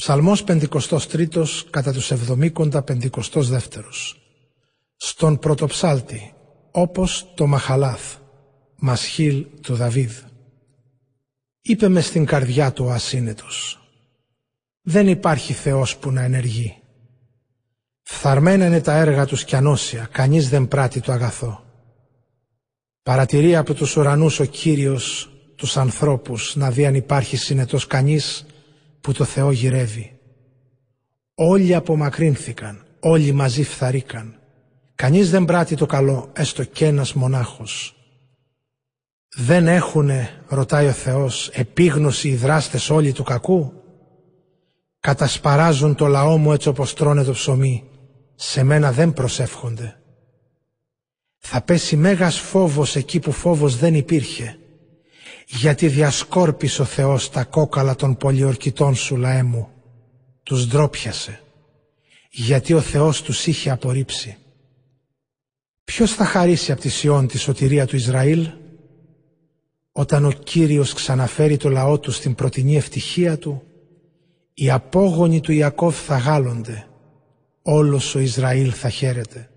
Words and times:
Ψαλμός 0.00 0.44
53 0.46 1.64
κατά 1.70 1.92
τους 1.92 2.12
70 2.12 2.52
52 2.82 3.10
Στον 4.96 5.38
πρωτοψάλτη, 5.38 6.34
όπως 6.70 7.32
το 7.34 7.46
Μαχαλάθ, 7.46 8.16
Μασχίλ 8.76 9.46
του 9.62 9.74
Δαβίδ. 9.74 10.12
Είπε 11.60 11.88
μες 11.88 12.06
στην 12.06 12.24
καρδιά 12.24 12.72
του 12.72 12.84
ο 12.84 12.90
ασύνετος. 12.90 13.80
Δεν 14.82 15.08
υπάρχει 15.08 15.52
Θεός 15.52 15.96
που 15.96 16.10
να 16.10 16.22
ενεργεί. 16.22 16.76
Φθαρμένα 18.02 18.66
είναι 18.66 18.80
τα 18.80 18.94
έργα 18.94 19.26
τους 19.26 19.44
κι 19.44 19.56
ανώσια, 19.56 20.08
κανείς 20.12 20.48
δεν 20.48 20.68
πράττει 20.68 21.00
το 21.00 21.12
αγαθό. 21.12 21.64
Παρατηρεί 23.02 23.56
από 23.56 23.74
τους 23.74 23.96
ουρανούς 23.96 24.40
ο 24.40 24.44
Κύριος 24.44 25.30
τους 25.56 25.76
ανθρώπους 25.76 26.56
να 26.56 26.70
δει 26.70 26.86
αν 26.86 26.94
υπάρχει 26.94 27.36
συνετός 27.36 27.86
κανείς 27.86 28.44
που 29.00 29.12
το 29.12 29.24
Θεό 29.24 29.50
γυρεύει. 29.50 30.18
Όλοι 31.34 31.74
απομακρύνθηκαν, 31.74 32.86
όλοι 33.00 33.32
μαζί 33.32 33.62
φθαρήκαν. 33.62 34.34
Κανείς 34.94 35.30
δεν 35.30 35.44
πράττει 35.44 35.74
το 35.74 35.86
καλό, 35.86 36.30
έστω 36.32 36.64
κι 36.64 36.84
ένας 36.84 37.12
μονάχος. 37.14 37.94
Δεν 39.36 39.68
έχουνε, 39.68 40.42
ρωτάει 40.48 40.86
ο 40.86 40.92
Θεός, 40.92 41.48
επίγνωση 41.48 42.28
οι 42.28 42.34
δράστες 42.34 42.90
όλοι 42.90 43.12
του 43.12 43.22
κακού; 43.22 43.72
Κατασπαράζουν 45.00 45.94
το 45.94 46.06
λαό 46.06 46.36
μου 46.36 46.52
έτσι 46.52 46.68
όπως 46.68 46.94
τρώνε 46.94 47.24
το 47.24 47.32
ψωμί. 47.32 47.84
Σε 48.34 48.62
μένα 48.62 48.92
δεν 48.92 49.12
προσεύχονται. 49.12 50.00
Θα 51.38 51.62
πέσει 51.62 51.96
μέγας 51.96 52.38
φόβος 52.38 52.96
εκεί 52.96 53.18
που 53.18 53.32
φόβος 53.32 53.76
δεν 53.76 53.94
υπήρχε 53.94 54.58
γιατί 55.50 55.88
διασκόρπισε 55.88 56.82
ο 56.82 56.84
Θεός 56.84 57.30
τα 57.30 57.44
κόκαλα 57.44 57.94
των 57.94 58.16
πολιορκητών 58.16 58.94
σου 58.94 59.16
λαέ 59.16 59.42
μου. 59.42 59.68
Τους 60.42 60.66
ντρόπιασε, 60.66 61.40
γιατί 62.30 62.72
ο 62.72 62.80
Θεός 62.80 63.22
τους 63.22 63.46
είχε 63.46 63.70
απορρίψει. 63.70 64.36
Ποιος 65.84 66.14
θα 66.14 66.24
χαρίσει 66.24 66.72
από 66.72 66.80
τη 66.80 66.88
Σιών 66.88 67.26
τη 67.26 67.38
σωτηρία 67.38 67.86
του 67.86 67.96
Ισραήλ, 67.96 68.48
όταν 69.92 70.24
ο 70.24 70.30
Κύριος 70.30 70.92
ξαναφέρει 70.92 71.56
το 71.56 71.68
λαό 71.68 71.98
του 71.98 72.10
στην 72.10 72.34
πρωτινή 72.34 72.76
ευτυχία 72.76 73.38
του, 73.38 73.62
οι 74.54 74.70
απόγονοι 74.70 75.40
του 75.40 75.52
Ιακώβ 75.52 75.94
θα 75.94 76.16
γάλλονται, 76.16 76.86
όλος 77.62 78.14
ο 78.14 78.18
Ισραήλ 78.18 78.72
θα 78.76 78.88
χαίρεται. 78.88 79.50